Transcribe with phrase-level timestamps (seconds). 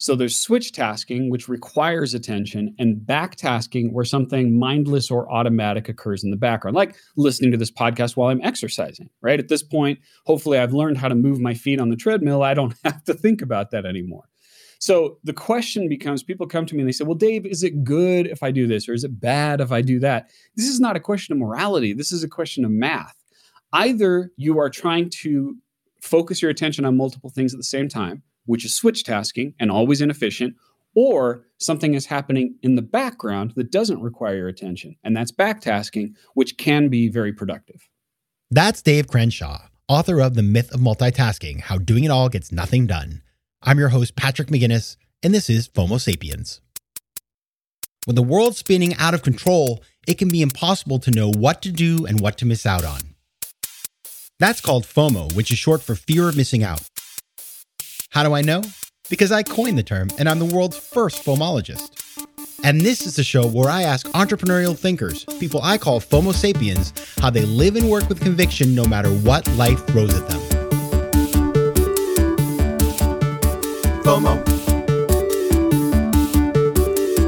[0.00, 5.90] So there's switch tasking, which requires attention, and back tasking, where something mindless or automatic
[5.90, 9.38] occurs in the background, like listening to this podcast while I'm exercising, right?
[9.38, 12.42] At this point, hopefully I've learned how to move my feet on the treadmill.
[12.42, 14.24] I don't have to think about that anymore.
[14.78, 17.84] So the question becomes people come to me and they say, Well, Dave, is it
[17.84, 20.30] good if I do this or is it bad if I do that?
[20.56, 21.92] This is not a question of morality.
[21.92, 23.14] This is a question of math.
[23.74, 25.58] Either you are trying to
[26.00, 29.70] focus your attention on multiple things at the same time, which is switch tasking and
[29.70, 30.54] always inefficient,
[30.94, 36.14] or something is happening in the background that doesn't require your attention, and that's backtasking,
[36.34, 37.88] which can be very productive.
[38.50, 42.86] That's Dave Crenshaw, author of The Myth of Multitasking How Doing It All Gets Nothing
[42.86, 43.22] Done.
[43.62, 46.60] I'm your host, Patrick McGinnis, and this is FOMO Sapiens.
[48.06, 51.70] When the world's spinning out of control, it can be impossible to know what to
[51.70, 53.00] do and what to miss out on.
[54.40, 56.89] That's called FOMO, which is short for fear of missing out.
[58.10, 58.60] How do I know?
[59.08, 61.92] Because I coined the term and I'm the world's first FOMologist.
[62.64, 66.92] And this is the show where I ask entrepreneurial thinkers, people I call FOMO sapiens,
[67.20, 70.40] how they live and work with conviction no matter what life throws at them.
[74.02, 74.44] FOMO.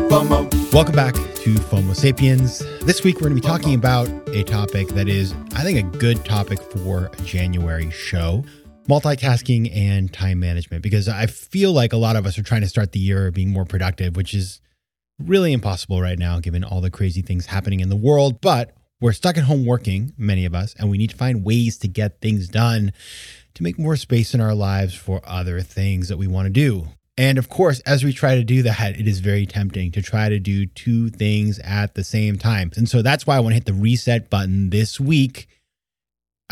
[0.08, 0.72] FOMO.
[0.72, 2.58] Welcome back to FOMO Sapiens.
[2.80, 5.98] This week we're going to be talking about a topic that is, I think, a
[5.98, 8.44] good topic for a January show
[8.88, 12.68] multitasking and time management because I feel like a lot of us are trying to
[12.68, 14.60] start the year being more productive, which is
[15.18, 18.40] really impossible right now given all the crazy things happening in the world.
[18.40, 21.78] But we're stuck at home working, many of us, and we need to find ways
[21.78, 22.92] to get things done
[23.54, 26.88] to make more space in our lives for other things that we want to do.
[27.18, 30.28] And of course, as we try to do that, it is very tempting to try
[30.28, 32.72] to do two things at the same time.
[32.76, 35.48] And so that's why I want to hit the reset button this week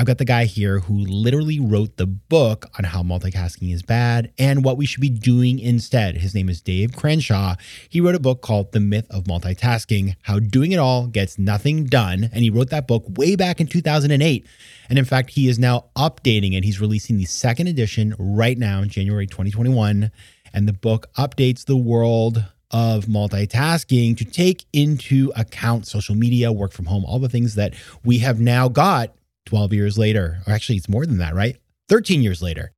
[0.00, 4.32] I've got the guy here who literally wrote the book on how multitasking is bad
[4.38, 6.16] and what we should be doing instead.
[6.16, 7.56] His name is Dave Crenshaw.
[7.86, 11.84] He wrote a book called The Myth of Multitasking How Doing It All Gets Nothing
[11.84, 12.30] Done.
[12.32, 14.46] And he wrote that book way back in 2008.
[14.88, 16.64] And in fact, he is now updating it.
[16.64, 20.10] He's releasing the second edition right now in January 2021.
[20.54, 26.72] And the book updates the world of multitasking to take into account social media, work
[26.72, 29.14] from home, all the things that we have now got
[29.50, 31.56] 12 years later, or actually, it's more than that, right?
[31.88, 32.70] 13 years later.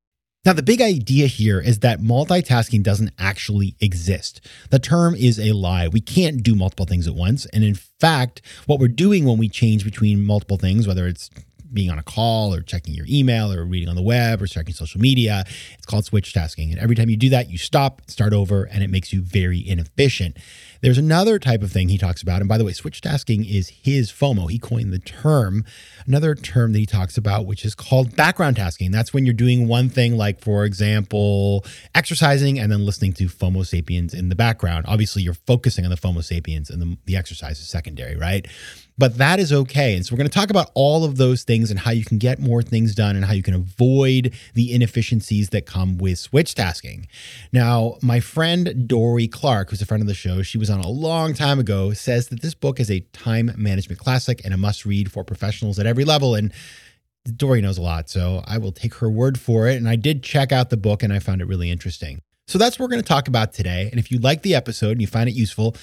[0.45, 4.41] Now, the big idea here is that multitasking doesn't actually exist.
[4.71, 5.87] The term is a lie.
[5.87, 7.45] We can't do multiple things at once.
[7.53, 11.29] And in fact, what we're doing when we change between multiple things, whether it's
[11.73, 14.75] being on a call or checking your email or reading on the web or checking
[14.75, 15.45] social media.
[15.75, 16.71] It's called switch tasking.
[16.71, 19.67] And every time you do that, you stop, start over, and it makes you very
[19.67, 20.37] inefficient.
[20.83, 22.41] There's another type of thing he talks about.
[22.41, 24.51] And by the way, switch tasking is his FOMO.
[24.51, 25.65] He coined the term.
[26.07, 28.91] Another term that he talks about, which is called background tasking.
[28.91, 33.65] That's when you're doing one thing, like, for example, exercising and then listening to FOMO
[33.65, 34.85] sapiens in the background.
[34.89, 38.47] Obviously, you're focusing on the FOMO sapiens and the, the exercise is secondary, right?
[39.03, 39.97] But that is okay.
[39.97, 42.19] And so we're going to talk about all of those things and how you can
[42.19, 46.55] get more things done and how you can avoid the inefficiencies that come with switch
[46.55, 47.09] tasking.
[47.53, 50.89] Now, my friend Dorie Clark, who's a friend of the show, she was on a
[50.89, 54.87] long time ago, says that this book is a time management classic and a must
[54.87, 56.37] read for professionals at every level.
[56.37, 56.53] And
[57.37, 59.79] Dorie knows a lot, so I will take her word for it.
[59.79, 62.21] And I did check out the book and I found it really interesting.
[62.47, 63.89] So that's what we're going to talk about today.
[63.91, 65.75] And if you like the episode and you find it useful,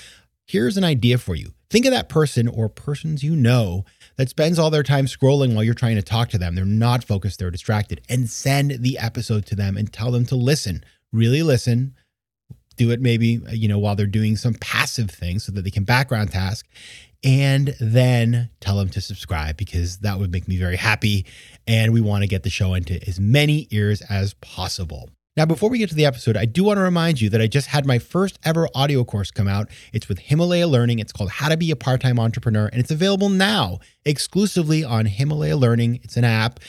[0.50, 1.54] here's an idea for you.
[1.70, 3.86] Think of that person or persons you know
[4.18, 6.56] that spends all their time scrolling while you're trying to talk to them.
[6.56, 10.36] They're not focused, they're distracted, and send the episode to them and tell them to
[10.36, 10.84] listen.
[11.14, 11.94] Really listen.
[12.78, 15.70] Do it maybe, uh, you know, while they're doing some passive things so that they
[15.70, 16.66] can background task
[17.24, 21.26] and then tell them to subscribe because that would make me very happy.
[21.68, 25.10] And we want to get the show into as many ears as possible.
[25.40, 27.48] Now, before we get to the episode, I do want to remind you that I
[27.48, 29.70] just had my first ever audio course come out.
[29.94, 31.00] It's with Himalaya Learning.
[31.00, 35.06] It's called How to Be a Part Time Entrepreneur, and it's available now exclusively on
[35.06, 36.02] Himalaya Learning.
[36.04, 36.60] It's an app,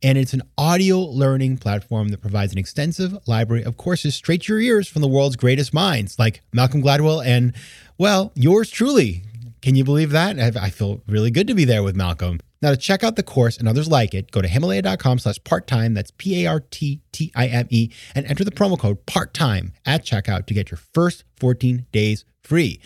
[0.00, 4.52] and it's an audio learning platform that provides an extensive library of courses straight to
[4.52, 7.52] your ears from the world's greatest minds, like Malcolm Gladwell and,
[7.98, 9.24] well, yours truly.
[9.60, 10.38] Can you believe that?
[10.56, 12.38] I feel really good to be there with Malcolm.
[12.62, 15.94] Now, to check out the course and others like it, go to himalaya.com slash part-time,
[15.94, 21.86] that's P-A-R-T-T-I-M-E, and enter the promo code part-time at checkout to get your first 14
[21.90, 22.80] days free.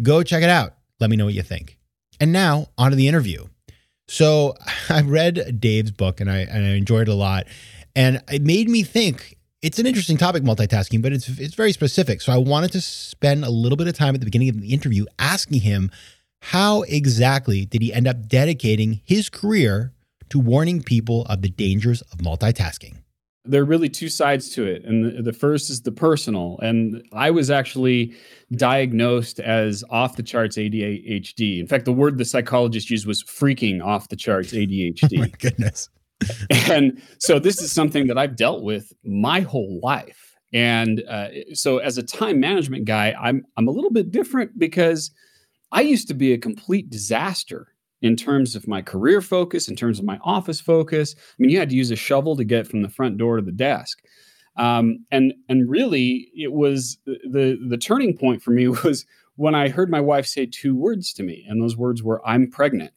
[0.00, 0.74] Go check it out.
[0.98, 1.78] Let me know what you think.
[2.20, 3.46] And now, on to the interview.
[4.08, 4.54] So
[4.88, 7.46] I read Dave's book and I, and I enjoyed it a lot.
[7.94, 12.20] And it made me think it's an interesting topic, multitasking, but it's it's very specific.
[12.20, 14.72] So I wanted to spend a little bit of time at the beginning of the
[14.72, 15.90] interview asking him
[16.40, 19.92] how exactly did he end up dedicating his career
[20.30, 22.98] to warning people of the dangers of multitasking?
[23.48, 24.84] there are really two sides to it.
[24.84, 26.58] And the, the, first is the personal.
[26.62, 28.14] And I was actually
[28.52, 31.58] diagnosed as off the charts ADHD.
[31.58, 35.08] In fact, the word the psychologist used was freaking off the charts ADHD.
[35.16, 35.88] oh my goodness.
[36.50, 40.36] and so this is something that I've dealt with my whole life.
[40.52, 45.10] And uh, so as a time management guy, I'm I'm a little bit different because
[45.72, 49.98] I used to be a complete disaster in terms of my career focus, in terms
[49.98, 51.14] of my office focus.
[51.18, 53.42] I mean, you had to use a shovel to get from the front door to
[53.42, 53.98] the desk.
[54.56, 59.06] Um, and and really, it was the the turning point for me was
[59.36, 62.50] when I heard my wife say two words to me, and those words were "I'm
[62.50, 62.92] pregnant."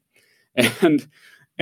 [0.81, 1.07] And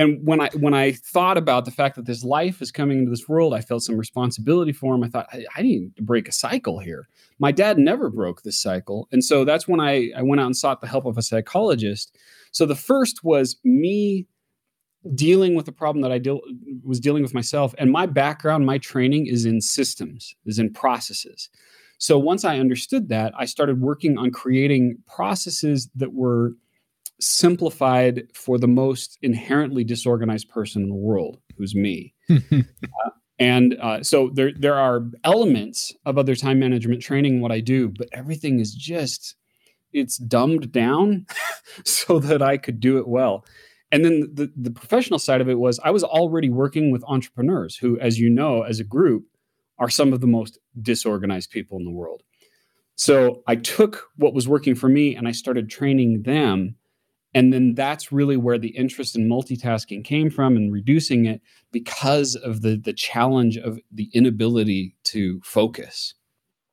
[0.00, 3.10] and when I when I thought about the fact that this life is coming into
[3.10, 5.04] this world, I felt some responsibility for him.
[5.04, 7.08] I thought I, I need to break a cycle here.
[7.38, 10.56] My dad never broke this cycle, and so that's when I I went out and
[10.56, 12.16] sought the help of a psychologist
[12.52, 14.26] so the first was me
[15.14, 16.40] dealing with the problem that I deal,
[16.84, 17.74] was dealing with myself.
[17.78, 21.48] And my background, my training is in systems, is in processes.
[21.98, 26.54] So once I understood that, I started working on creating processes that were
[27.20, 32.14] simplified for the most inherently disorganized person in the world, who's me.
[32.30, 37.60] uh, and uh, so there, there are elements of other time management training, what I
[37.60, 39.36] do, but everything is just
[39.92, 41.26] it's dumbed down
[41.84, 43.44] so that I could do it well.
[43.92, 47.76] And then the, the professional side of it was I was already working with entrepreneurs
[47.76, 49.24] who, as you know, as a group,
[49.78, 52.22] are some of the most disorganized people in the world.
[52.94, 56.76] So I took what was working for me and I started training them.
[57.32, 61.40] And then that's really where the interest in multitasking came from and reducing it
[61.70, 66.14] because of the, the challenge of the inability to focus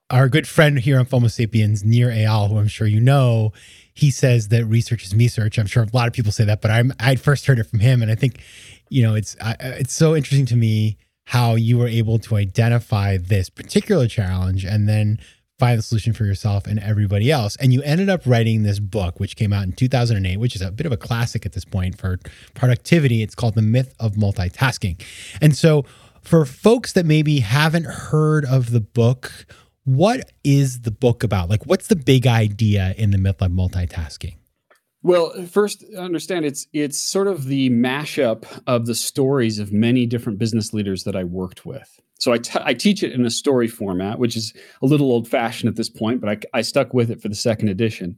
[0.09, 3.51] our good friend here on FOMO Sapiens, Nir Eyal, who I'm sure you know,
[3.94, 5.57] he says that research is me search.
[5.57, 7.80] I'm sure a lot of people say that, but I'm I first heard it from
[7.80, 8.42] him, and I think,
[8.89, 13.18] you know, it's I, it's so interesting to me how you were able to identify
[13.18, 15.19] this particular challenge and then
[15.59, 17.56] find the solution for yourself and everybody else.
[17.57, 20.71] And you ended up writing this book, which came out in 2008, which is a
[20.71, 22.19] bit of a classic at this point for
[22.54, 23.24] productivity.
[23.24, 25.01] It's called The Myth of Multitasking.
[25.42, 25.83] And so,
[26.21, 29.31] for folks that maybe haven't heard of the book
[29.88, 31.50] what is the book about?
[31.50, 34.36] Like, what's the big idea in the myth of multitasking?
[35.01, 40.39] Well, first, understand it's it's sort of the mashup of the stories of many different
[40.39, 42.01] business leaders that I worked with.
[42.19, 45.28] So I, t- I teach it in a story format, which is a little old
[45.28, 48.18] fashioned at this point, but I, I stuck with it for the second edition.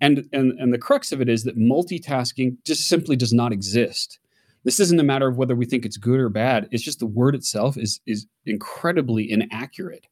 [0.00, 4.18] And, and and the crux of it is that multitasking just simply does not exist.
[4.64, 6.68] This isn't a matter of whether we think it's good or bad.
[6.70, 10.06] It's just the word itself is is incredibly inaccurate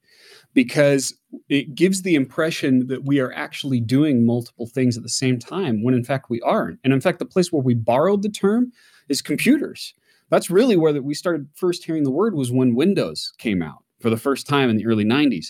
[0.55, 1.15] because
[1.49, 5.83] it gives the impression that we are actually doing multiple things at the same time
[5.83, 6.79] when in fact we aren't.
[6.85, 8.73] And in fact, the place where we borrowed the term
[9.09, 9.95] is computers.
[10.31, 14.11] That's really where we started first hearing the word was when Windows came out for
[14.11, 15.49] the first time in the early 90s.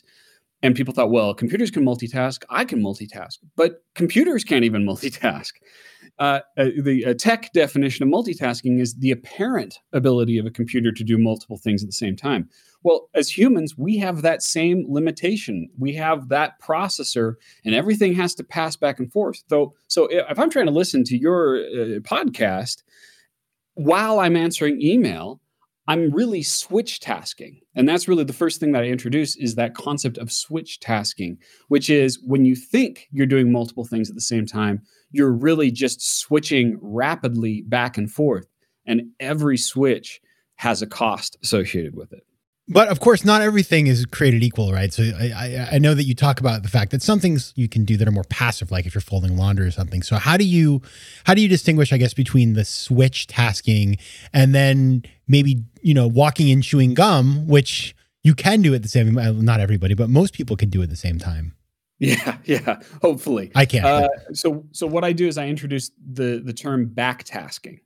[0.62, 2.44] And people thought, well, computers can multitask.
[2.50, 5.52] I can multitask, but computers can't even multitask.
[6.18, 10.92] Uh, uh, the uh, tech definition of multitasking is the apparent ability of a computer
[10.92, 12.48] to do multiple things at the same time.
[12.82, 15.70] Well, as humans, we have that same limitation.
[15.78, 17.34] We have that processor,
[17.64, 19.42] and everything has to pass back and forth.
[19.48, 22.82] So, so if I'm trying to listen to your uh, podcast
[23.80, 25.40] while I'm answering email,
[25.88, 27.60] I'm really switch tasking.
[27.74, 31.38] And that's really the first thing that I introduce is that concept of switch tasking,
[31.68, 34.82] which is when you think you're doing multiple things at the same time,
[35.12, 38.46] you're really just switching rapidly back and forth.
[38.86, 40.20] And every switch
[40.56, 42.24] has a cost associated with it.
[42.72, 44.92] But of course, not everything is created equal, right?
[44.92, 47.68] So I, I, I, know that you talk about the fact that some things you
[47.68, 50.02] can do that are more passive, like if you're folding laundry or something.
[50.02, 50.80] So how do you
[51.24, 53.98] how do you distinguish, I guess, between the switch tasking
[54.32, 58.88] and then maybe you know walking and chewing gum, which you can do at the
[58.88, 61.54] same not everybody, but most people can do at the same time.
[62.02, 62.80] Yeah, yeah.
[63.02, 63.84] Hopefully, I can.
[63.84, 67.80] Uh, so, so what I do is I introduce the the term backtasking.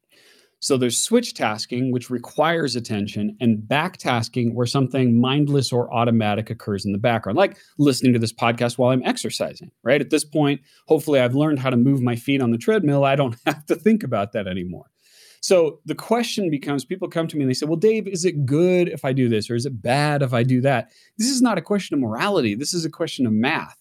[0.65, 6.49] So there's switch tasking, which requires attention, and back tasking, where something mindless or automatic
[6.49, 9.71] occurs in the background, like listening to this podcast while I'm exercising.
[9.83, 13.05] Right at this point, hopefully, I've learned how to move my feet on the treadmill.
[13.05, 14.87] I don't have to think about that anymore.
[15.43, 18.47] So the question becomes people come to me and they say, Well, Dave, is it
[18.47, 20.93] good if I do this or is it bad if I do that?
[21.19, 22.55] This is not a question of morality.
[22.55, 23.77] This is a question of math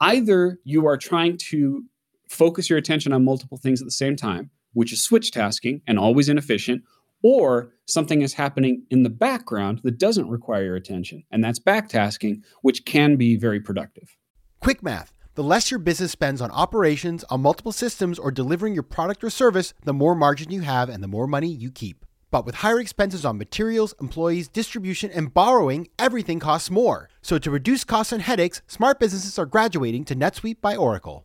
[0.00, 1.84] either you are trying to
[2.28, 5.98] focus your attention on multiple things at the same time, which is switch tasking and
[5.98, 6.82] always inefficient,
[7.22, 12.42] or something is happening in the background that doesn't require your attention, and that's backtasking,
[12.62, 14.16] which can be very productive.
[14.60, 15.12] Quick math.
[15.34, 19.30] The less your business spends on operations, on multiple systems, or delivering your product or
[19.30, 22.04] service, the more margin you have and the more money you keep.
[22.30, 27.08] But with higher expenses on materials, employees, distribution, and borrowing, everything costs more.
[27.22, 31.24] So to reduce costs and headaches, smart businesses are graduating to NetSuite by Oracle.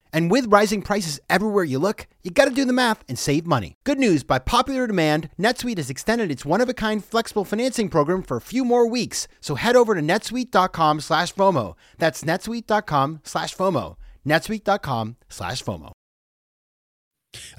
[0.13, 3.75] And with rising prices everywhere you look, you gotta do the math and save money.
[3.83, 8.41] Good news, by popular demand, NetSuite has extended its one-of-a-kind flexible financing program for a
[8.41, 9.27] few more weeks.
[9.39, 11.75] So head over to netsuite.com slash FOMO.
[11.97, 13.95] That's netsuite.com slash FOMO.
[14.25, 15.91] netsuite.com slash FOMO.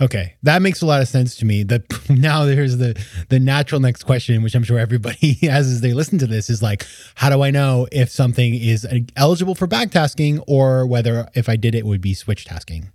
[0.01, 1.63] Okay, that makes a lot of sense to me.
[1.63, 5.93] That now there's the the natural next question, which I'm sure everybody has as they
[5.93, 8.87] listen to this, is like, how do I know if something is
[9.17, 12.93] eligible for backtasking or whether if I did it would be switch tasking?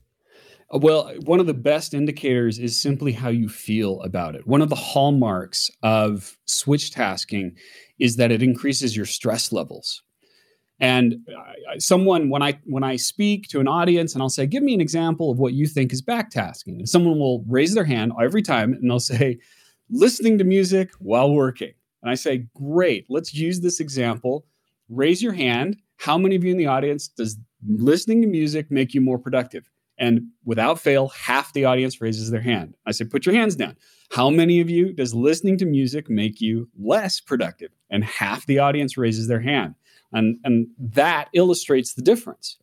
[0.73, 4.45] Uh, well, one of the best indicators is simply how you feel about it.
[4.45, 7.55] One of the hallmarks of switch tasking
[7.99, 10.03] is that it increases your stress levels.
[10.79, 11.27] And
[11.79, 14.81] someone, when I when I speak to an audience and I'll say, "Give me an
[14.81, 18.73] example of what you think is backtasking," and someone will raise their hand every time
[18.73, 19.39] and they'll say,
[19.89, 24.45] "Listening to music while working." And I say, "Great, let's use this example.
[24.87, 25.77] Raise your hand.
[25.97, 29.69] How many of you in the audience does listening to music make you more productive?"
[29.97, 32.75] And without fail, half the audience raises their hand.
[32.85, 33.75] I say, "Put your hands down."
[34.11, 37.71] How many of you does listening to music make you less productive?
[37.89, 39.73] And half the audience raises their hand.
[40.17, 42.57] And, and that illustrates the difference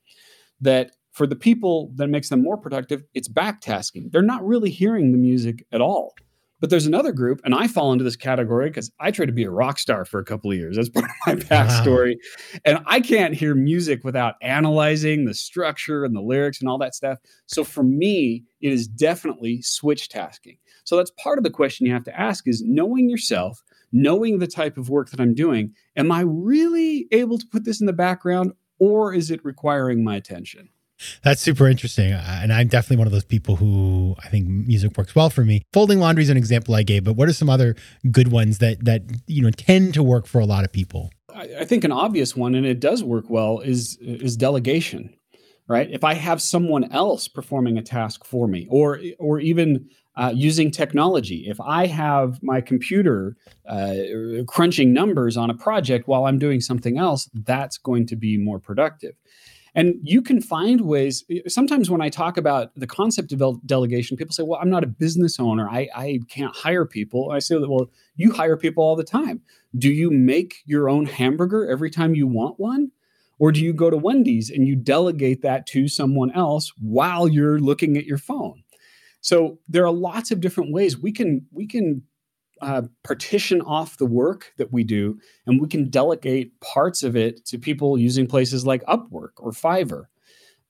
[0.60, 4.10] that for the people that makes them more productive, it's backtasking.
[4.10, 6.14] They're not really hearing the music at all.
[6.60, 9.44] But there's another group, and I fall into this category because I tried to be
[9.44, 10.76] a rock star for a couple of years.
[10.76, 12.14] That's part of my backstory.
[12.14, 12.60] Wow.
[12.64, 16.94] And I can't hear music without analyzing the structure and the lyrics and all that
[16.94, 17.18] stuff.
[17.46, 20.56] So for me, it is definitely switch tasking.
[20.84, 23.62] So that's part of the question you have to ask is knowing yourself,
[23.92, 27.80] knowing the type of work that I'm doing, am I really able to put this
[27.80, 30.68] in the background or is it requiring my attention?
[31.22, 32.12] That's super interesting.
[32.12, 35.44] Uh, and I'm definitely one of those people who I think music works well for
[35.44, 35.62] me.
[35.72, 37.74] Folding laundry is an example I gave, but what are some other
[38.10, 41.10] good ones that that you know tend to work for a lot of people?
[41.34, 45.14] I think an obvious one, and it does work well, is is delegation.
[45.66, 45.90] Right?
[45.90, 50.70] If I have someone else performing a task for me, or or even uh, using
[50.70, 51.44] technology.
[51.48, 53.36] If I have my computer
[53.68, 53.94] uh,
[54.46, 58.58] crunching numbers on a project while I'm doing something else, that's going to be more
[58.58, 59.14] productive.
[59.76, 61.24] And you can find ways.
[61.48, 64.86] Sometimes when I talk about the concept of delegation, people say, "Well, I'm not a
[64.86, 65.68] business owner.
[65.68, 69.40] I, I can't hire people." I say, "Well, you hire people all the time.
[69.76, 72.92] Do you make your own hamburger every time you want one?"
[73.40, 77.58] Or do you go to Wendy's and you delegate that to someone else while you're
[77.58, 78.62] looking at your phone?
[79.24, 82.02] So there are lots of different ways we can we can
[82.60, 87.44] uh, partition off the work that we do, and we can delegate parts of it
[87.46, 90.04] to people using places like Upwork or Fiverr.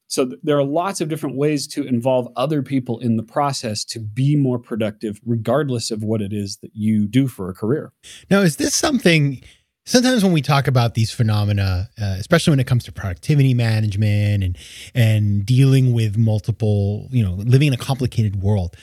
[0.07, 3.85] So th- there are lots of different ways to involve other people in the process
[3.87, 7.93] to be more productive, regardless of what it is that you do for a career.
[8.31, 9.43] Now, is this something?
[9.85, 14.43] Sometimes when we talk about these phenomena, uh, especially when it comes to productivity management
[14.43, 14.59] and
[14.95, 18.77] and dealing with multiple, you know, living in a complicated world,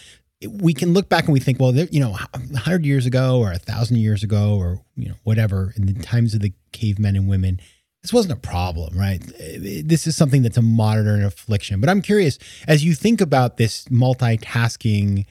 [0.50, 2.18] we can look back and we think, well, there, you know,
[2.56, 6.34] hundred years ago or a thousand years ago or you know whatever in the times
[6.34, 7.60] of the cavemen and women.
[8.02, 9.22] This wasn't a problem, right?
[9.38, 11.80] This is something that's a modern affliction.
[11.80, 15.28] But I'm curious, as you think about this multitasking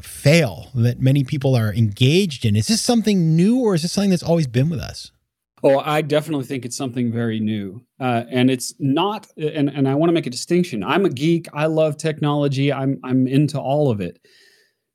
[0.00, 2.56] fail that many people are engaged in.
[2.56, 5.12] Is this something new or is this something that's always been with us?
[5.64, 7.84] Oh, I definitely think it's something very new.
[8.00, 10.82] Uh, and it's not, and, and I want to make a distinction.
[10.82, 11.46] I'm a geek.
[11.52, 12.72] I love technology.
[12.72, 14.18] I'm, I'm into all of it.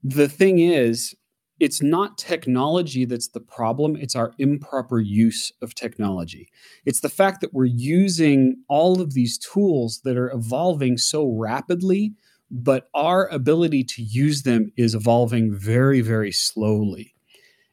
[0.03, 1.15] The thing is,
[1.59, 3.95] it's not technology that's the problem.
[3.95, 6.49] It's our improper use of technology.
[6.85, 12.13] It's the fact that we're using all of these tools that are evolving so rapidly
[12.49, 17.13] but our ability to use them is evolving very, very slowly.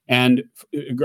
[0.07, 0.45] And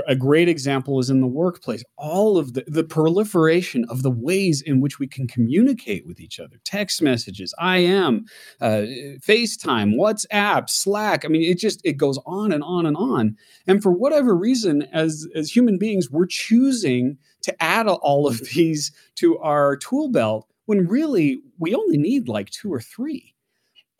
[0.06, 1.82] a great example is in the workplace.
[1.96, 6.38] All of the, the proliferation of the ways in which we can communicate with each
[6.38, 8.26] other text messages, IM,
[8.60, 8.84] uh,
[9.26, 11.24] FaceTime, WhatsApp, Slack.
[11.24, 13.36] I mean, it just it goes on and on and on.
[13.66, 18.92] And for whatever reason, as, as human beings, we're choosing to add all of these
[19.14, 23.34] to our tool belt when really we only need like two or three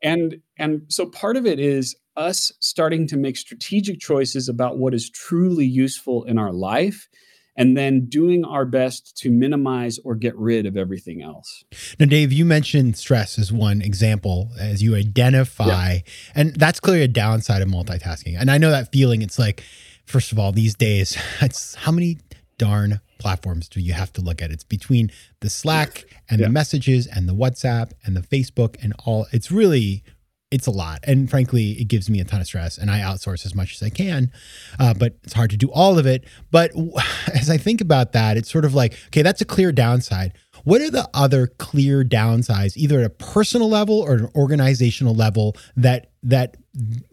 [0.03, 4.95] and and so part of it is us starting to make strategic choices about what
[4.95, 7.09] is truly useful in our life
[7.57, 11.65] and then doing our best to minimize or get rid of everything else.
[11.99, 16.01] Now, Dave, you mentioned stress as one example as you identify, yeah.
[16.35, 18.37] and that's clearly a downside of multitasking.
[18.39, 19.21] And I know that feeling.
[19.23, 19.63] It's like,
[20.07, 22.19] first of all, these days, it's how many
[22.61, 24.51] darn platforms do you have to look at?
[24.51, 26.47] It's between the Slack and yeah.
[26.47, 29.27] the messages and the WhatsApp and the Facebook and all.
[29.33, 30.05] It's really
[30.51, 30.99] it's a lot.
[31.05, 33.83] And frankly, it gives me a ton of stress and I outsource as much as
[33.83, 34.31] I can.
[34.79, 36.25] Uh, but it's hard to do all of it.
[36.51, 36.73] But
[37.35, 40.35] as I think about that, it's sort of like, okay, that's a clear downside.
[40.65, 45.57] What are the other clear downsides, either at a personal level or an organizational level,
[45.77, 46.59] that that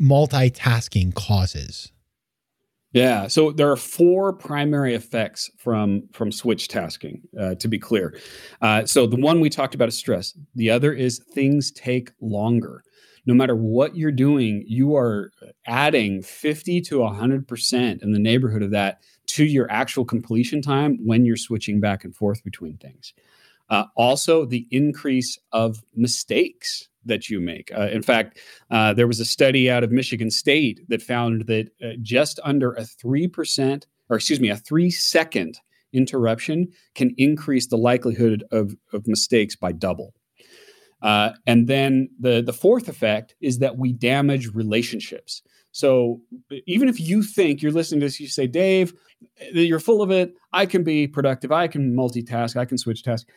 [0.01, 1.93] multitasking causes?
[2.97, 7.21] Yeah, so there are four primary effects from from switch tasking.
[7.39, 8.17] Uh, to be clear,
[8.61, 10.37] uh, so the one we talked about is stress.
[10.55, 12.83] The other is things take longer
[13.27, 15.31] no matter what you're doing, you are
[15.67, 21.25] adding 50 to 100% in the neighborhood of that to your actual completion time when
[21.25, 23.13] you're switching back and forth between things.
[23.69, 27.71] Uh, also, the increase of mistakes that you make.
[27.75, 31.69] Uh, in fact, uh, there was a study out of Michigan State that found that
[31.83, 35.59] uh, just under a 3%, or excuse me, a three second
[35.93, 40.13] interruption can increase the likelihood of, of mistakes by double.
[41.01, 45.43] Uh, and then the the fourth effect is that we damage relationships.
[45.71, 46.21] So
[46.65, 48.93] even if you think you're listening to this, you say, Dave,
[49.53, 50.33] you're full of it.
[50.51, 51.51] I can be productive.
[51.51, 52.57] I can multitask.
[52.57, 53.29] I can switch tasks.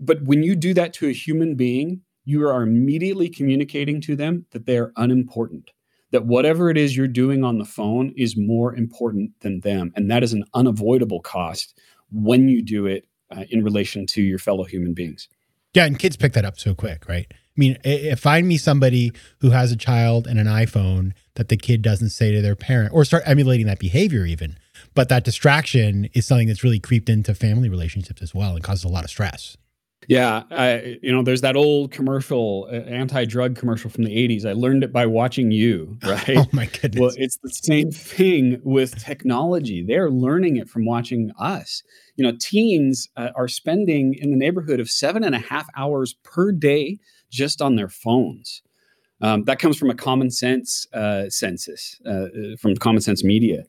[0.00, 4.46] But when you do that to a human being, you are immediately communicating to them
[4.52, 5.70] that they are unimportant.
[6.10, 9.92] That whatever it is you're doing on the phone is more important than them.
[9.94, 11.78] And that is an unavoidable cost
[12.10, 15.28] when you do it uh, in relation to your fellow human beings.
[15.74, 17.26] Yeah, and kids pick that up so quick, right?
[17.30, 21.82] I mean, find me somebody who has a child and an iPhone that the kid
[21.82, 24.56] doesn't say to their parent or start emulating that behavior even.
[24.94, 28.84] But that distraction is something that's really creeped into family relationships as well and causes
[28.84, 29.56] a lot of stress.
[30.10, 34.44] Yeah, I, you know, there's that old commercial, uh, anti-drug commercial from the '80s.
[34.44, 36.36] I learned it by watching you, right?
[36.36, 37.00] oh my goodness!
[37.00, 39.84] Well, it's the same thing with technology.
[39.86, 41.84] They're learning it from watching us.
[42.16, 46.16] You know, teens uh, are spending in the neighborhood of seven and a half hours
[46.24, 46.98] per day
[47.30, 48.62] just on their phones.
[49.20, 53.62] Um, that comes from a common sense uh, census uh, uh from Common Sense Media,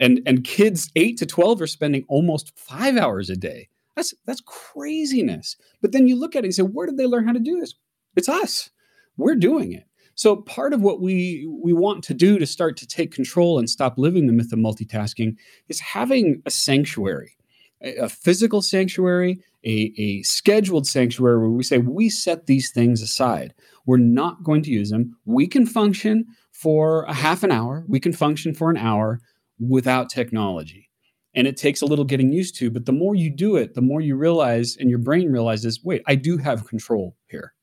[0.00, 4.40] and and kids eight to twelve are spending almost five hours a day that's that's
[4.40, 5.56] craziness.
[5.80, 7.60] But then you look at it and say, where did they learn how to do
[7.60, 7.74] this?
[8.16, 8.70] It's us.
[9.16, 9.84] We're doing it.
[10.16, 13.68] So part of what we we want to do to start to take control and
[13.68, 15.36] stop living the myth of multitasking
[15.68, 17.36] is having a sanctuary,
[17.82, 23.02] a, a physical sanctuary, a, a scheduled sanctuary where we say we set these things
[23.02, 23.54] aside.
[23.86, 25.16] We're not going to use them.
[25.24, 27.84] We can function for a half an hour.
[27.88, 29.20] We can function for an hour
[29.58, 30.90] without technology
[31.34, 33.80] and it takes a little getting used to but the more you do it the
[33.80, 37.54] more you realize and your brain realizes wait i do have control here.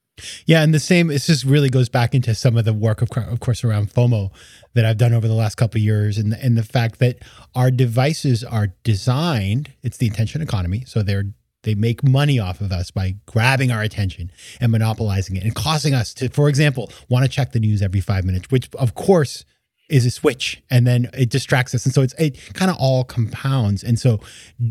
[0.45, 3.09] Yeah and the same this just really goes back into some of the work of,
[3.17, 4.31] of course around fomo
[4.73, 7.17] that i've done over the last couple of years and, and the fact that
[7.55, 11.25] our devices are designed it's the attention economy so they're
[11.63, 15.93] they make money off of us by grabbing our attention and monopolizing it and causing
[15.93, 19.45] us to for example want to check the news every five minutes which of course
[19.91, 21.85] is a switch and then it distracts us.
[21.85, 23.83] And so it's it kind of all compounds.
[23.83, 24.19] And so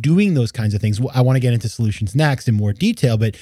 [0.01, 3.17] doing those kinds of things i want to get into solutions next in more detail
[3.17, 3.37] but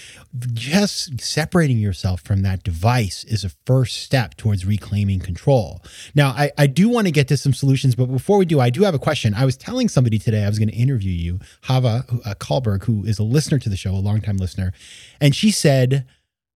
[0.53, 5.83] just separating yourself from that device is a first step towards reclaiming control.
[6.15, 8.71] Now i, I do want to get to some solutions but before we do i
[8.71, 9.35] do have a question.
[9.35, 13.05] I was telling somebody today i was going to interview you hava uh, Kalberg, who
[13.05, 14.73] is a listener to the show a longtime listener
[15.21, 16.07] and she said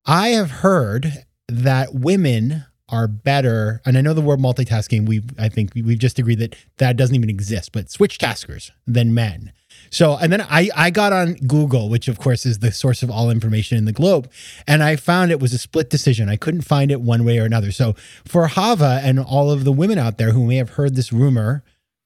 [0.07, 3.81] i have heard that women are better.
[3.85, 7.15] And I know the word multitasking, we I think we've just agreed that that doesn't
[7.15, 9.53] even exist, but switch taskers than men.
[9.91, 13.11] So, and then I, I got on Google, which of course is the source of
[13.11, 14.31] all information in the globe,
[14.67, 16.29] and I found it was a split decision.
[16.29, 17.73] I couldn't find it one way or another.
[17.73, 21.13] So, for Hava and all of the women out there who may have heard this
[21.13, 21.63] rumor,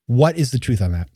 [0.06, 1.08] what is the truth on that?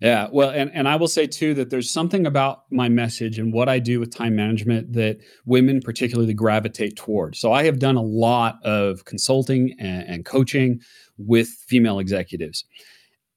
[0.00, 3.52] Yeah, well, and, and I will say too that there's something about my message and
[3.52, 7.34] what I do with time management that women particularly gravitate toward.
[7.36, 10.80] So I have done a lot of consulting and, and coaching
[11.16, 12.64] with female executives.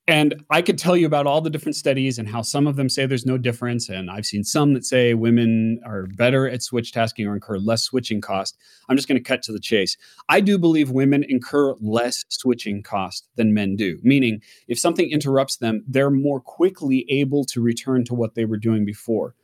[0.10, 2.90] And I could tell you about all the different studies and how some of them
[2.90, 3.90] say there's no difference.
[3.90, 7.84] And I've seen some that say women are better at switch tasking or incur less
[7.84, 8.58] switching cost.
[8.90, 9.98] I'm just going to cut to the chase.
[10.28, 15.58] I do believe women incur less switching cost than men do, meaning if something interrupts
[15.58, 19.36] them, they're more quickly able to return to what they were doing before.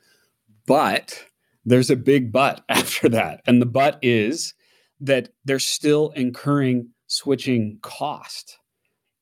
[0.66, 1.26] But
[1.64, 3.40] there's a big but after that.
[3.46, 4.52] And the but is
[4.98, 8.58] that they're still incurring switching cost.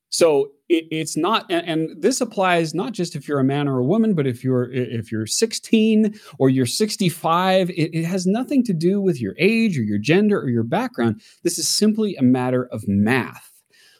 [0.08, 3.78] So it, it's not, and, and, this applies not just if you're a man or
[3.78, 8.64] a woman, but if you're if you're 16 or you're 65, it, it has nothing
[8.64, 11.20] to do with your age or your gender or your background.
[11.42, 13.50] This is simply a matter of math.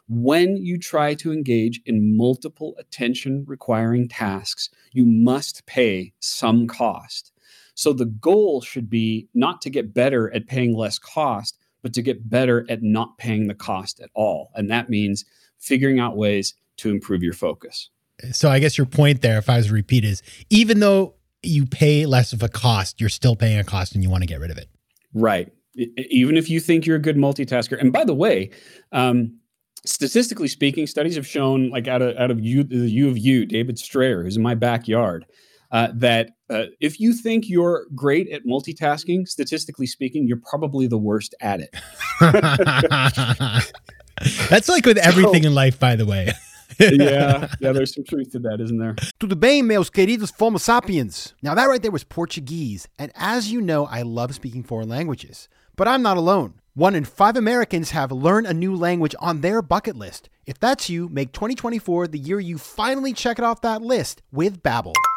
[0.08, 7.32] When you try to engage in multiple attention requiring tasks, you must pay some cost.
[7.74, 12.02] So the goal should be not to get better at paying less cost, but to
[12.02, 14.50] get better at not paying the cost at all.
[14.54, 15.24] And that means
[15.64, 17.90] figuring out ways to improve your focus.
[18.32, 21.66] So I guess your point there, if I was to repeat, is even though you
[21.66, 24.40] pay less of a cost, you're still paying a cost and you want to get
[24.40, 24.68] rid of it.
[25.12, 25.52] Right.
[25.76, 27.78] Even if you think you're a good multitasker.
[27.78, 28.50] And by the way,
[28.92, 29.38] um,
[29.84, 33.44] statistically speaking, studies have shown, like out of out of U, the U of U,
[33.44, 35.26] David Strayer, who's in my backyard,
[35.72, 40.98] uh, that uh, if you think you're great at multitasking, statistically speaking, you're probably the
[40.98, 41.74] worst at it.
[44.48, 46.32] That's like with everything so, in life, by the way.
[46.78, 48.94] yeah, yeah, there's some truth to that, isn't there?
[49.20, 51.34] Tudo bem, meus queridos Fomo sapiens?
[51.42, 52.88] Now, that right there was Portuguese.
[52.98, 55.48] And as you know, I love speaking foreign languages.
[55.76, 56.54] But I'm not alone.
[56.74, 60.28] One in five Americans have learned a new language on their bucket list.
[60.46, 64.62] If that's you, make 2024 the year you finally check it off that list with
[64.62, 64.94] Babbel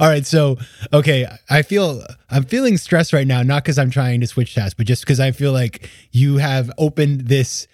[0.00, 0.56] All right, so
[0.92, 4.74] okay, I feel I'm feeling stressed right now, not because I'm trying to switch tasks,
[4.74, 7.66] but just because I feel like you have opened this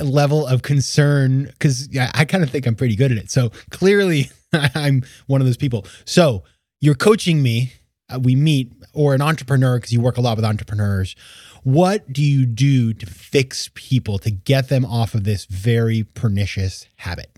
[0.00, 3.30] level of concern because I, I kind of think I'm pretty good at it.
[3.30, 5.86] So clearly, I'm one of those people.
[6.04, 6.44] So
[6.80, 7.72] you're coaching me.
[8.10, 11.14] Uh, we meet, or an entrepreneur because you work a lot with entrepreneurs.
[11.62, 16.86] What do you do to fix people to get them off of this very pernicious
[16.96, 17.37] habit?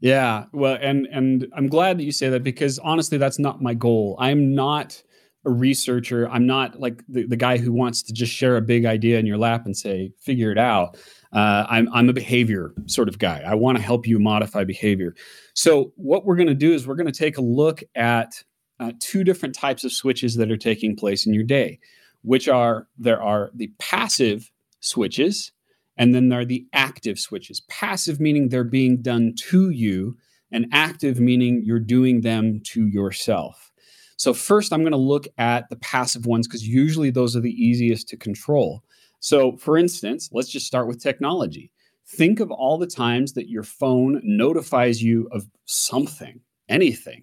[0.00, 3.74] Yeah, well, and and I'm glad that you say that because honestly, that's not my
[3.74, 4.16] goal.
[4.18, 5.02] I'm not
[5.44, 6.28] a researcher.
[6.28, 9.26] I'm not like the, the guy who wants to just share a big idea in
[9.26, 10.96] your lap and say, figure it out.
[11.32, 13.42] Uh, I'm, I'm a behavior sort of guy.
[13.44, 15.14] I want to help you modify behavior.
[15.54, 18.42] So, what we're going to do is we're going to take a look at
[18.80, 21.78] uh, two different types of switches that are taking place in your day,
[22.22, 25.52] which are there are the passive switches
[25.96, 27.60] and then there are the active switches.
[27.68, 30.16] Passive meaning they're being done to you,
[30.50, 33.72] and active meaning you're doing them to yourself.
[34.16, 37.50] So, first, I'm going to look at the passive ones because usually those are the
[37.50, 38.82] easiest to control.
[39.20, 41.70] So, for instance, let's just start with technology.
[42.06, 47.22] Think of all the times that your phone notifies you of something, anything.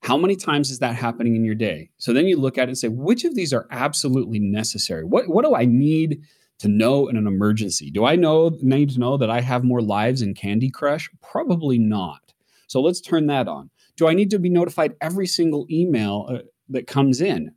[0.00, 1.90] How many times is that happening in your day?
[1.96, 5.04] So then you look at it and say, which of these are absolutely necessary?
[5.04, 6.22] What, what do I need
[6.62, 7.90] to know in an emergency.
[7.90, 11.10] Do I know need to know that I have more lives in Candy Crush?
[11.20, 12.32] Probably not.
[12.68, 13.68] So let's turn that on.
[13.96, 17.50] Do I need to be notified every single email uh, that comes in?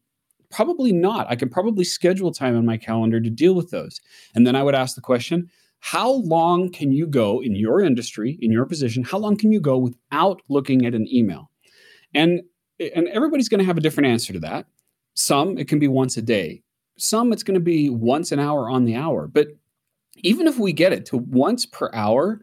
[0.49, 1.27] Probably not.
[1.29, 4.01] I can probably schedule time on my calendar to deal with those.
[4.33, 8.39] And then I would ask the question, how long can you go in your industry,
[8.41, 11.51] in your position, how long can you go without looking at an email?
[12.15, 12.41] And
[12.79, 14.65] and everybody's going to have a different answer to that.
[15.13, 16.63] Some it can be once a day
[16.97, 19.27] some it's going to be once an hour on the hour.
[19.27, 19.47] But
[20.17, 22.41] even if we get it to once per hour,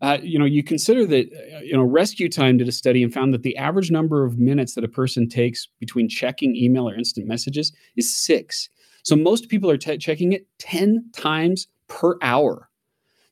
[0.00, 3.12] uh, you know, you consider that, uh, you know, Rescue Time did a study and
[3.12, 6.94] found that the average number of minutes that a person takes between checking email or
[6.94, 8.68] instant messages is six.
[9.02, 12.68] So most people are t- checking it 10 times per hour.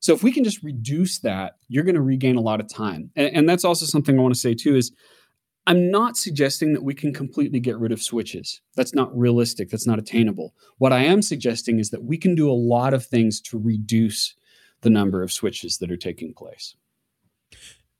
[0.00, 3.10] So if we can just reduce that, you're going to regain a lot of time.
[3.16, 4.92] And, and that's also something I want to say too is
[5.66, 8.60] I'm not suggesting that we can completely get rid of switches.
[8.74, 9.70] That's not realistic.
[9.70, 10.54] That's not attainable.
[10.78, 14.34] What I am suggesting is that we can do a lot of things to reduce
[14.80, 16.74] the number of switches that are taking place.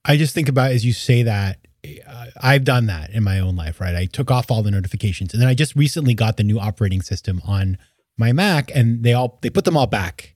[0.05, 1.59] I just think about as you say that,
[2.41, 3.95] I've done that in my own life, right?
[3.95, 7.03] I took off all the notifications and then I just recently got the new operating
[7.03, 7.77] system on
[8.17, 10.32] my Mac and they all they put them all back.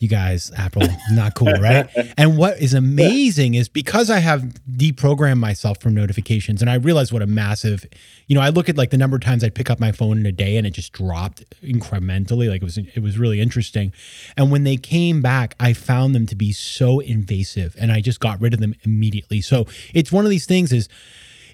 [0.00, 1.86] You guys, Apple, not cool, right?
[2.16, 7.12] and what is amazing is because I have deprogrammed myself from notifications and I realize
[7.12, 7.84] what a massive,
[8.26, 10.16] you know, I look at like the number of times I pick up my phone
[10.16, 12.48] in a day and it just dropped incrementally.
[12.48, 13.92] Like it was, it was really interesting.
[14.38, 18.20] And when they came back, I found them to be so invasive and I just
[18.20, 19.42] got rid of them immediately.
[19.42, 20.88] So it's one of these things is,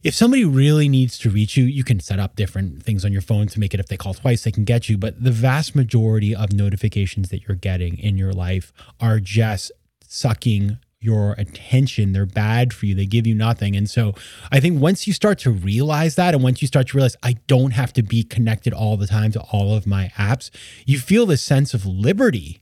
[0.06, 3.20] if somebody really needs to reach you, you can set up different things on your
[3.20, 4.96] phone to make it if they call twice, they can get you.
[4.96, 9.72] But the vast majority of notifications that you're getting in your life are just
[10.06, 12.12] sucking your attention.
[12.12, 12.94] They're bad for you.
[12.94, 13.74] They give you nothing.
[13.74, 14.14] And so
[14.52, 17.34] I think once you start to realize that, and once you start to realize I
[17.48, 20.50] don't have to be connected all the time to all of my apps,
[20.86, 22.60] you feel this sense of liberty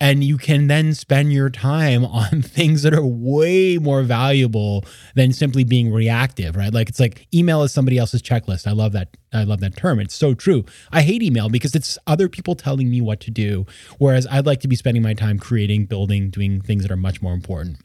[0.00, 5.32] and you can then spend your time on things that are way more valuable than
[5.32, 6.72] simply being reactive right?
[6.72, 8.66] Like it's like email is somebody else's checklist.
[8.66, 10.00] I love that i love that term.
[10.00, 10.64] It's so true.
[10.92, 13.66] I hate email because it's other people telling me what to do
[13.98, 17.22] whereas i'd like to be spending my time creating building doing things that are much
[17.22, 17.78] more important.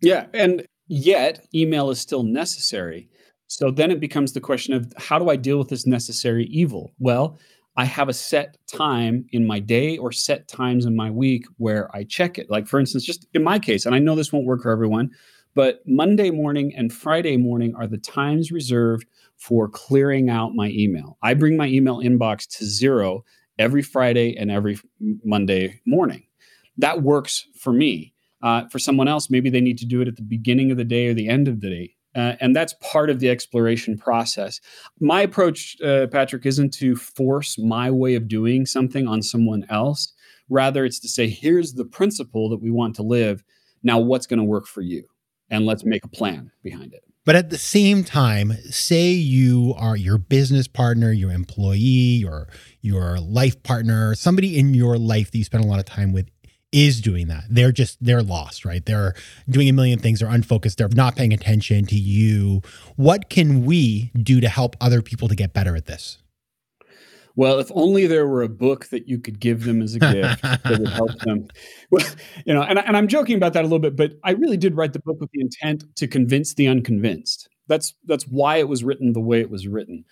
[0.00, 3.08] Yeah and yet email is still necessary.
[3.46, 6.92] So then it becomes the question of how do i deal with this necessary evil?
[6.98, 7.38] Well
[7.76, 11.94] I have a set time in my day or set times in my week where
[11.96, 12.50] I check it.
[12.50, 15.10] Like, for instance, just in my case, and I know this won't work for everyone,
[15.54, 19.06] but Monday morning and Friday morning are the times reserved
[19.36, 21.18] for clearing out my email.
[21.22, 23.24] I bring my email inbox to zero
[23.58, 24.78] every Friday and every
[25.24, 26.24] Monday morning.
[26.78, 28.14] That works for me.
[28.42, 30.84] Uh, for someone else, maybe they need to do it at the beginning of the
[30.84, 31.94] day or the end of the day.
[32.14, 34.60] Uh, and that's part of the exploration process.
[35.00, 40.12] My approach, uh, Patrick, isn't to force my way of doing something on someone else.
[40.48, 43.42] Rather, it's to say, here's the principle that we want to live.
[43.82, 45.04] Now, what's going to work for you?
[45.48, 47.02] And let's make a plan behind it.
[47.24, 52.48] But at the same time, say you are your business partner, your employee, or
[52.80, 56.28] your life partner, somebody in your life that you spend a lot of time with
[56.72, 57.44] is doing that.
[57.48, 58.84] They're just they're lost, right?
[58.84, 59.14] They're
[59.48, 62.62] doing a million things, they're unfocused, they're not paying attention to you.
[62.96, 66.18] What can we do to help other people to get better at this?
[67.34, 70.42] Well, if only there were a book that you could give them as a gift
[70.42, 71.48] that would help them.
[71.90, 72.06] Well,
[72.44, 74.76] you know, and, and I'm joking about that a little bit, but I really did
[74.76, 77.48] write the book with the intent to convince the unconvinced.
[77.68, 80.04] That's that's why it was written the way it was written.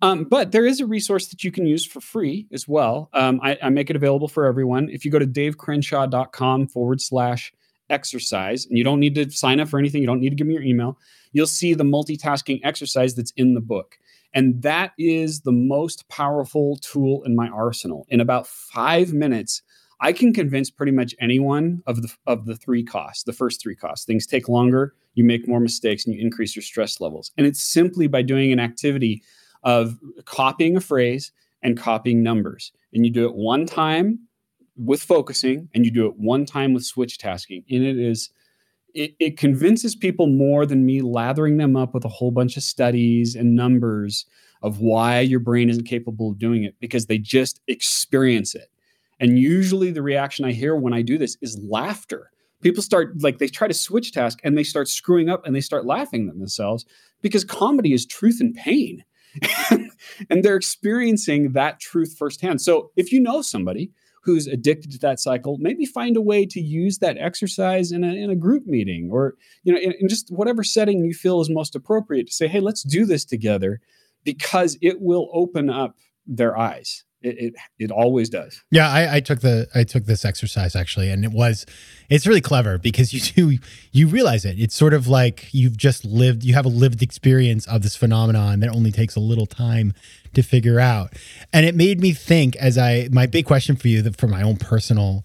[0.00, 3.10] Um, but there is a resource that you can use for free as well.
[3.14, 4.88] Um, I, I, make it available for everyone.
[4.90, 7.52] If you go to davecrenshaw.com forward slash
[7.90, 10.46] exercise, and you don't need to sign up for anything, you don't need to give
[10.46, 10.98] me your email,
[11.32, 13.98] you'll see the multitasking exercise that's in the book.
[14.34, 18.06] And that is the most powerful tool in my arsenal.
[18.10, 19.62] In about five minutes,
[20.00, 23.74] I can convince pretty much anyone of the of the three costs, the first three
[23.74, 24.04] costs.
[24.04, 27.32] Things take longer, you make more mistakes, and you increase your stress levels.
[27.36, 29.22] And it's simply by doing an activity
[29.62, 32.72] of copying a phrase and copying numbers.
[32.92, 34.20] And you do it one time
[34.76, 37.64] with focusing and you do it one time with switch tasking.
[37.70, 38.30] And it is
[38.94, 42.62] it, it convinces people more than me lathering them up with a whole bunch of
[42.62, 44.24] studies and numbers
[44.62, 48.70] of why your brain isn't capable of doing it because they just experience it.
[49.20, 52.30] And usually the reaction I hear when I do this is laughter.
[52.60, 55.60] People start like they try to switch task and they start screwing up and they
[55.60, 56.84] start laughing at themselves
[57.22, 59.04] because comedy is truth and pain.
[60.30, 62.60] and they're experiencing that truth firsthand.
[62.60, 63.90] So if you know somebody
[64.22, 68.12] who's addicted to that cycle, maybe find a way to use that exercise in a,
[68.12, 71.50] in a group meeting or you know in, in just whatever setting you feel is
[71.50, 73.80] most appropriate to say, hey, let's do this together
[74.24, 78.62] because it will open up their eyes it, it, it always does.
[78.70, 81.66] Yeah, I, I took the I took this exercise actually, and it was
[82.08, 83.58] it's really clever because you do
[83.92, 84.58] you realize it.
[84.58, 88.60] It's sort of like you've just lived you have a lived experience of this phenomenon
[88.60, 89.94] that only takes a little time
[90.34, 91.14] to figure out.
[91.52, 94.42] And it made me think as I my big question for you that for my
[94.42, 95.24] own personal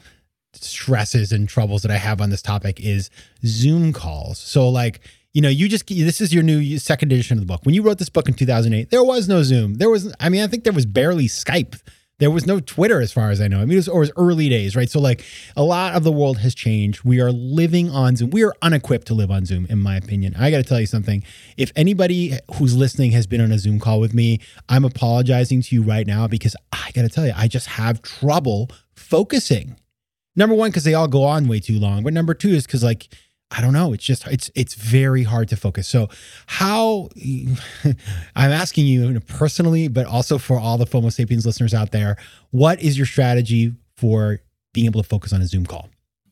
[0.54, 3.10] stresses and troubles that I have on this topic is
[3.46, 4.40] Zoom calls.
[4.40, 5.00] So like
[5.34, 7.62] you know, you just this is your new second edition of the book.
[7.64, 9.76] When you wrote this book in 2008, there was no Zoom.
[9.76, 11.80] There was, I mean, I think there was barely Skype.
[12.20, 13.58] There was no Twitter, as far as I know.
[13.58, 14.90] I mean, it was, it was early days, right?
[14.90, 15.26] So, like,
[15.58, 17.04] a lot of the world has changed.
[17.04, 18.30] We are living on Zoom.
[18.30, 20.36] We are unequipped to live on Zoom, in my opinion.
[20.38, 21.24] I got to tell you something.
[21.58, 25.76] If anybody who's listening has been on a Zoom call with me, I'm apologizing to
[25.76, 29.76] you right now because I got to tell you, I just have trouble focusing.
[30.36, 32.04] Number one, because they all go on way too long.
[32.04, 33.10] But number two is because, like,
[33.52, 33.94] I don't know.
[33.94, 35.88] It's just it's it's very hard to focus.
[35.88, 36.10] So
[36.48, 37.10] how
[38.36, 42.18] I'm asking you personally, but also for all the FOMO sapiens listeners out there,
[42.52, 44.40] what is your strategy for
[44.74, 45.90] being able to focus on a Zoom call?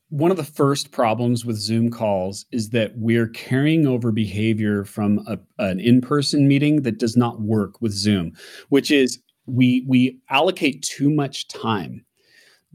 [0.09, 5.19] One of the first problems with Zoom calls is that we're carrying over behavior from
[5.25, 8.33] a, an in-person meeting that does not work with Zoom,
[8.69, 12.03] which is we we allocate too much time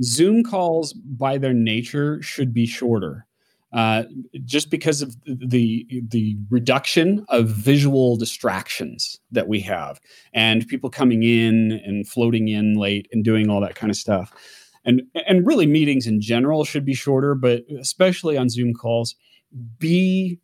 [0.03, 3.25] Zoom calls, by their nature, should be shorter.
[3.76, 4.04] Uh,
[4.46, 10.00] just because of the the reduction of visual distractions that we have,
[10.32, 14.32] and people coming in and floating in late and doing all that kind of stuff,
[14.86, 19.14] and and really meetings in general should be shorter, but especially on Zoom calls,
[19.78, 20.38] be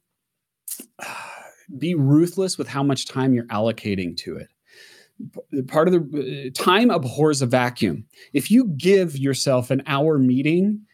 [1.78, 4.48] be ruthless with how much time you're allocating to it
[5.68, 8.04] part of the uh, time abhors a vacuum.
[8.32, 10.84] If you give yourself an hour meeting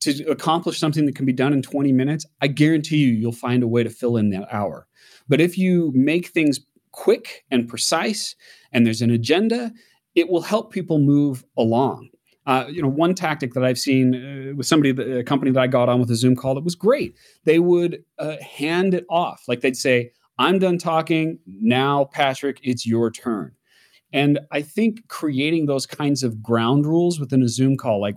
[0.00, 3.62] to accomplish something that can be done in 20 minutes, I guarantee you, you'll find
[3.62, 4.86] a way to fill in that hour.
[5.28, 6.60] But if you make things
[6.92, 8.34] quick and precise
[8.72, 9.72] and there's an agenda,
[10.14, 12.08] it will help people move along.
[12.46, 15.66] Uh, you know, one tactic that I've seen uh, with somebody, a company that I
[15.66, 17.16] got on with a Zoom call that was great.
[17.44, 21.40] They would uh, hand it off, like they'd say, "I'm done talking.
[21.44, 23.56] Now, Patrick, it's your turn."
[24.12, 28.14] And I think creating those kinds of ground rules within a Zoom call, like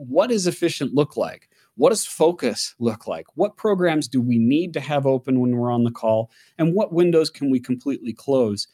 [0.00, 1.48] what does efficient look like?
[1.76, 3.26] What does focus look like?
[3.34, 6.30] What programs do we need to have open when we're on the call?
[6.58, 8.66] And what windows can we completely close?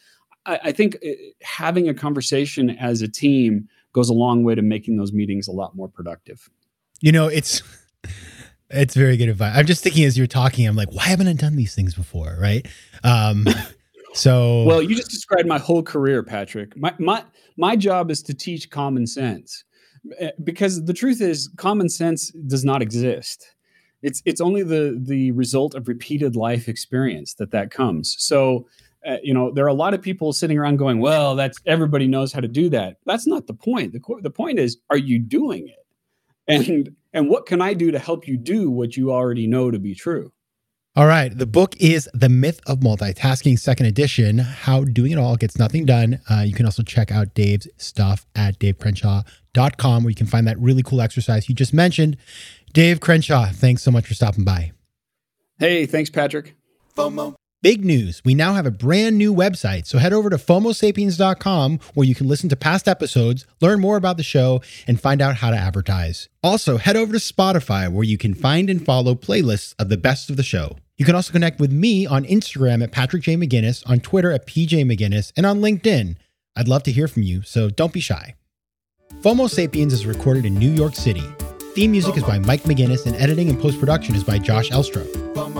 [0.45, 1.11] I, I think uh,
[1.43, 5.53] having a conversation as a team goes a long way to making those meetings a
[5.53, 6.49] lot more productive.
[7.01, 7.63] You know, it's
[8.71, 9.57] it's very good advice.
[9.57, 12.37] I'm just thinking as you're talking, I'm like, why haven't I done these things before?
[12.41, 12.67] Right.
[13.03, 13.47] Um,
[14.15, 16.77] so well, you just described my whole career, Patrick.
[16.77, 17.25] My my
[17.57, 19.65] my job is to teach common sense
[20.45, 23.47] because the truth is common sense does not exist.
[24.03, 28.17] It's it's only the the result of repeated life experience that that comes.
[28.19, 28.67] So
[29.07, 32.07] uh, you know there are a lot of people sitting around going, "Well, that's everybody
[32.07, 33.93] knows how to do that." That's not the point.
[33.93, 35.87] The the point is, are you doing it?
[36.49, 39.79] And and what can I do to help you do what you already know to
[39.79, 40.33] be true?
[40.97, 41.37] All right.
[41.37, 45.85] The book is The Myth of Multitasking, second edition How Doing It All Gets Nothing
[45.85, 46.23] Done.
[46.31, 50.59] Uh, you can also check out Dave's stuff at davecrenshaw.com where you can find that
[50.59, 52.17] really cool exercise you just mentioned.
[52.73, 54.73] Dave Crenshaw, thanks so much for stopping by.
[55.59, 56.55] Hey, thanks, Patrick.
[56.97, 57.35] FOMO.
[57.61, 58.23] Big news.
[58.25, 59.87] We now have a brand new website.
[59.87, 64.17] So head over to FOMOSapiens.com where you can listen to past episodes, learn more about
[64.17, 66.31] the show, and find out how to advertise.
[66.43, 70.31] Also, head over to Spotify where you can find and follow playlists of the best
[70.31, 70.77] of the show.
[70.97, 73.37] You can also connect with me on Instagram at Patrick J.
[73.37, 76.17] McGinnis, on Twitter at PJ McGinnis, and on LinkedIn.
[76.57, 78.35] I'd love to hear from you, so don't be shy.
[79.21, 81.23] FOMO Sapiens is recorded in New York City.
[81.75, 85.07] Theme music is by Mike McGinnis, and editing and post production is by Josh Elstro.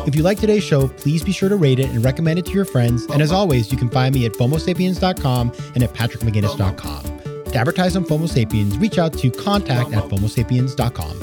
[0.09, 2.53] If you like today's show, please be sure to rate it and recommend it to
[2.53, 3.05] your friends.
[3.07, 7.05] And as always, you can find me at FOMOSapiens.com and at PatrickMcGinnis.com.
[7.45, 11.21] To advertise on FOMO Sapiens, reach out to contact at FOMOSapiens.com.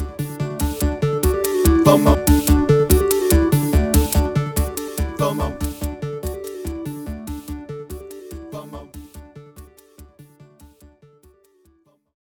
[1.83, 2.62] FOMO.